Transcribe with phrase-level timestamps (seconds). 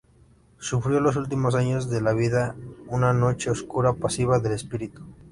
[0.57, 2.55] Sufrió los últimos años de su vida
[2.87, 5.03] una Noche Oscura Pasiva del Espíritu.